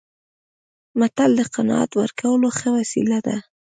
[0.99, 3.35] متل د قناعت ورکولو ښه وسیله ده